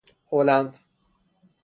هلند 0.31 0.79